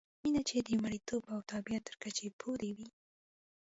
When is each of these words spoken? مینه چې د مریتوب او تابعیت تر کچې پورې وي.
مینه 0.23 0.41
چې 0.49 0.57
د 0.67 0.69
مریتوب 0.83 1.23
او 1.33 1.39
تابعیت 1.51 1.83
تر 1.89 1.95
کچې 2.03 2.27
پورې 2.41 2.69
وي. 2.77 2.89